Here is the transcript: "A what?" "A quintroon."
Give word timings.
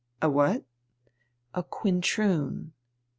"A 0.19 0.27
what?" 0.31 0.63
"A 1.53 1.61
quintroon." 1.61 2.73